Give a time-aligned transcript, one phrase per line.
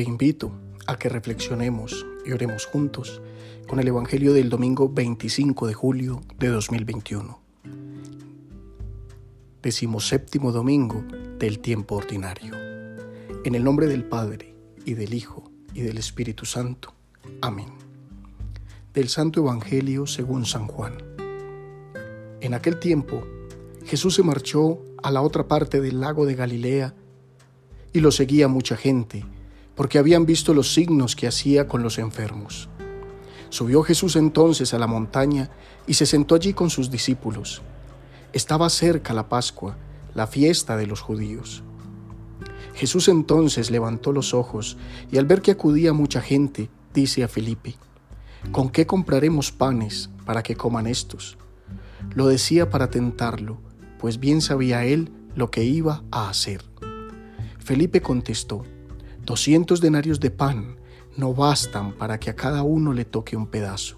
[0.00, 0.50] Te invito
[0.86, 3.20] a que reflexionemos y oremos juntos
[3.68, 7.38] con el Evangelio del domingo 25 de julio de 2021.
[9.62, 11.04] Decimos séptimo domingo
[11.38, 12.54] del tiempo ordinario.
[13.44, 14.54] En el nombre del Padre,
[14.86, 16.94] y del Hijo, y del Espíritu Santo.
[17.42, 17.68] Amén.
[18.94, 20.94] Del Santo Evangelio según San Juan.
[22.40, 23.22] En aquel tiempo,
[23.84, 26.94] Jesús se marchó a la otra parte del lago de Galilea
[27.92, 29.26] y lo seguía mucha gente
[29.74, 32.68] porque habían visto los signos que hacía con los enfermos.
[33.48, 35.50] Subió Jesús entonces a la montaña
[35.86, 37.62] y se sentó allí con sus discípulos.
[38.32, 39.76] Estaba cerca la Pascua,
[40.14, 41.64] la fiesta de los judíos.
[42.74, 44.76] Jesús entonces levantó los ojos
[45.10, 47.74] y al ver que acudía mucha gente, dice a Felipe,
[48.52, 51.36] ¿con qué compraremos panes para que coman estos?
[52.14, 53.58] Lo decía para tentarlo,
[53.98, 56.64] pues bien sabía él lo que iba a hacer.
[57.58, 58.64] Felipe contestó,
[59.30, 60.74] Doscientos denarios de pan
[61.16, 63.96] no bastan para que a cada uno le toque un pedazo.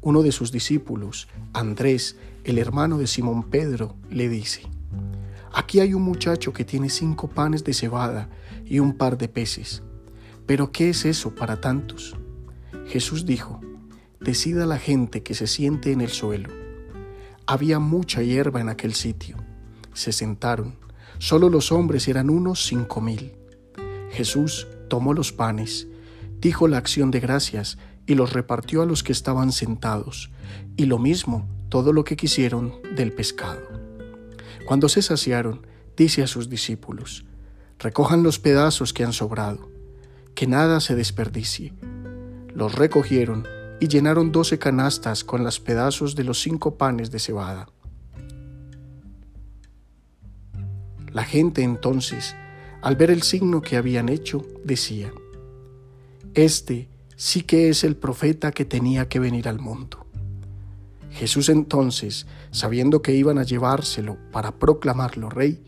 [0.00, 4.62] Uno de sus discípulos, Andrés, el hermano de Simón Pedro, le dice,
[5.52, 8.28] Aquí hay un muchacho que tiene cinco panes de cebada
[8.64, 9.82] y un par de peces.
[10.46, 12.16] ¿Pero qué es eso para tantos?
[12.86, 13.60] Jesús dijo,
[14.20, 16.48] Decida la gente que se siente en el suelo.
[17.44, 19.36] Había mucha hierba en aquel sitio.
[19.94, 20.76] Se sentaron.
[21.18, 23.41] Solo los hombres eran unos cinco mil.
[24.12, 25.88] Jesús tomó los panes,
[26.38, 30.30] dijo la acción de gracias y los repartió a los que estaban sentados,
[30.76, 33.62] y lo mismo todo lo que quisieron del pescado.
[34.66, 37.24] Cuando se saciaron, dice a sus discípulos,
[37.78, 39.70] recojan los pedazos que han sobrado,
[40.34, 41.72] que nada se desperdicie.
[42.54, 43.46] Los recogieron
[43.80, 47.68] y llenaron doce canastas con los pedazos de los cinco panes de cebada.
[51.10, 52.36] La gente entonces
[52.82, 55.12] al ver el signo que habían hecho, decía,
[56.34, 60.04] Este sí que es el profeta que tenía que venir al mundo.
[61.12, 65.62] Jesús entonces, sabiendo que iban a llevárselo para proclamarlo rey,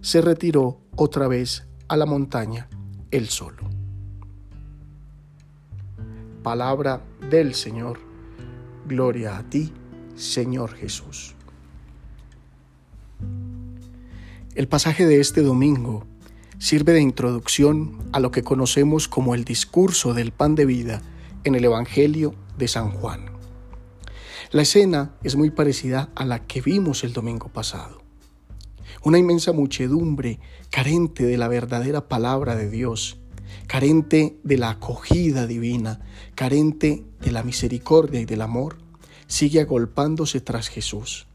[0.00, 2.68] se retiró otra vez a la montaña
[3.10, 3.68] él solo.
[6.42, 7.98] Palabra del Señor.
[8.86, 9.72] Gloria a ti,
[10.14, 11.34] Señor Jesús.
[14.54, 16.06] El pasaje de este domingo
[16.60, 21.00] sirve de introducción a lo que conocemos como el discurso del pan de vida
[21.42, 23.30] en el Evangelio de San Juan.
[24.52, 28.02] La escena es muy parecida a la que vimos el domingo pasado.
[29.02, 30.38] Una inmensa muchedumbre
[30.68, 33.18] carente de la verdadera palabra de Dios,
[33.66, 36.00] carente de la acogida divina,
[36.34, 38.76] carente de la misericordia y del amor,
[39.28, 41.26] sigue agolpándose tras Jesús.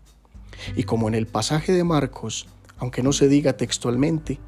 [0.75, 2.45] Y como en el pasaje de Marcos,
[2.77, 4.39] aunque no se diga textualmente,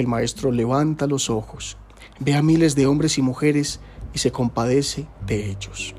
[0.00, 1.76] el maestro levanta los ojos,
[2.20, 3.80] ve a miles de hombres y mujeres
[4.14, 5.94] y se compadece de ellos.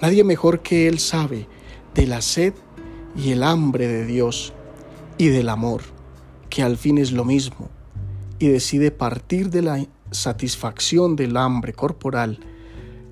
[0.00, 1.46] Nadie mejor que Él sabe
[1.94, 2.54] de la sed
[3.16, 4.52] y el hambre de Dios
[5.18, 5.82] y del amor,
[6.50, 7.68] que al fin es lo mismo,
[8.38, 12.40] y decide partir de la satisfacción del hambre corporal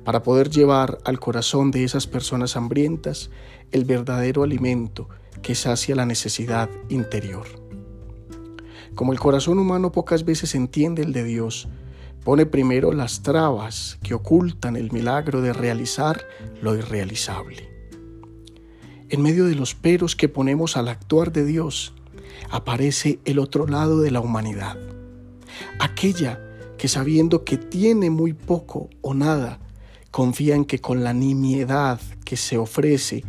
[0.04, 3.30] para poder llevar al corazón de esas personas hambrientas
[3.70, 5.08] el verdadero alimento
[5.42, 7.61] que sacia la necesidad interior.
[8.94, 11.68] Como el corazón humano pocas veces entiende el de Dios,
[12.24, 16.26] pone primero las trabas que ocultan el milagro de realizar
[16.60, 17.68] lo irrealizable.
[19.08, 21.94] En medio de los peros que ponemos al actuar de Dios,
[22.50, 24.76] aparece el otro lado de la humanidad,
[25.78, 26.40] aquella
[26.78, 29.58] que sabiendo que tiene muy poco o nada,
[30.10, 33.24] confía en que con la nimiedad que se ofrece,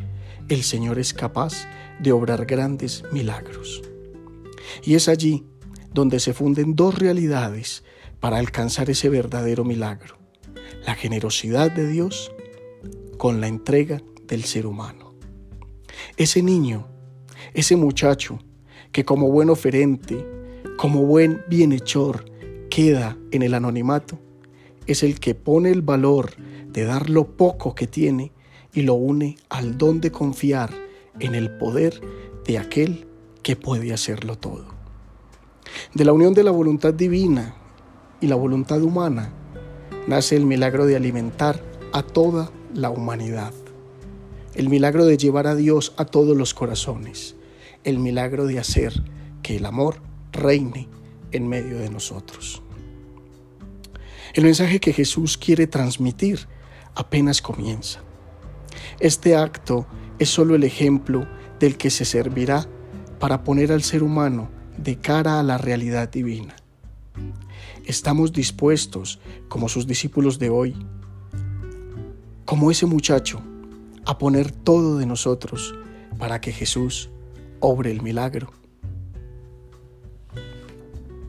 [0.50, 1.68] el Señor es capaz
[2.00, 3.81] de obrar grandes milagros.
[4.84, 5.45] Y es allí
[5.94, 7.84] donde se funden dos realidades
[8.20, 10.18] para alcanzar ese verdadero milagro,
[10.86, 12.31] la generosidad de Dios
[13.18, 15.14] con la entrega del ser humano.
[16.18, 16.88] Ese niño,
[17.54, 18.40] ese muchacho
[18.92, 20.25] que como buen oferente,
[20.78, 22.25] como buen bienhechor,
[22.69, 24.19] queda en el anonimato,
[24.88, 26.31] es el que pone el valor
[26.68, 28.31] de dar lo poco que tiene
[28.74, 30.72] y lo une al don de confiar
[31.19, 32.01] en el poder
[32.45, 33.07] de aquel
[33.44, 34.73] que puede hacerlo todo.
[35.94, 37.56] De la unión de la voluntad divina
[38.22, 39.34] y la voluntad humana
[40.08, 43.54] nace el milagro de alimentar a toda la humanidad,
[44.56, 47.36] el milagro de llevar a Dios a todos los corazones,
[47.84, 49.04] el milagro de hacer
[49.42, 49.98] que el amor
[50.31, 50.88] reine
[51.31, 52.62] en medio de nosotros.
[54.34, 56.48] El mensaje que Jesús quiere transmitir
[56.96, 58.02] apenas comienza.
[59.00, 59.86] Este acto
[60.18, 61.28] es solo el ejemplo
[61.60, 62.68] del que se servirá
[63.19, 66.56] para poner al ser humano de cara a la realidad divina.
[67.86, 70.75] estamos dispuestos, como sus discípulos de hoy,
[72.46, 73.42] como ese muchacho,
[74.06, 75.75] a poner todo de nosotros
[76.18, 77.10] para que Jesús
[77.60, 78.52] obre el milagro.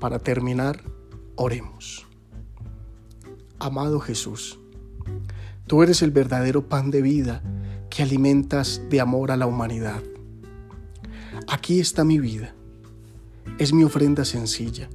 [0.01, 0.83] Para terminar,
[1.37, 2.07] oremos.
[3.59, 4.59] Amado Jesús,
[5.67, 7.43] tú eres el verdadero pan de vida
[7.91, 10.03] que alimentas de amor a la humanidad.
[11.47, 12.54] Aquí está mi vida.
[13.59, 14.89] Es mi ofrenda sencilla.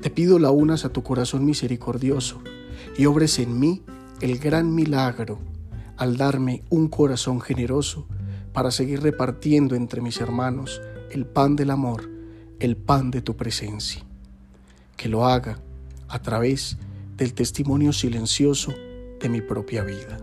[0.00, 2.40] Te pido la unas a tu corazón misericordioso
[2.96, 3.82] y obres en mí
[4.20, 5.38] el gran milagro
[5.96, 8.06] al darme un corazón generoso
[8.52, 10.80] para seguir repartiendo entre mis hermanos
[11.10, 12.08] el pan del amor,
[12.58, 14.02] el pan de tu presencia.
[14.96, 15.60] Que lo haga
[16.08, 16.78] a través
[17.16, 18.72] del testimonio silencioso
[19.20, 20.18] de mi propia vida.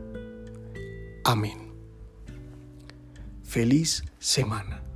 [1.23, 1.57] Amén.
[3.43, 4.86] Feliz semana.